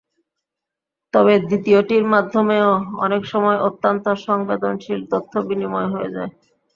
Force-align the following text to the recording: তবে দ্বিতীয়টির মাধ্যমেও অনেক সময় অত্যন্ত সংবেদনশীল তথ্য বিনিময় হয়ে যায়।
তবে 1.13 1.33
দ্বিতীয়টির 1.41 2.03
মাধ্যমেও 2.13 2.69
অনেক 2.99 3.21
সময় 3.25 3.57
অত্যন্ত 3.67 4.05
সংবেদনশীল 4.25 4.99
তথ্য 5.11 5.33
বিনিময় 5.47 5.89
হয়ে 5.93 6.09
যায়। 6.15 6.31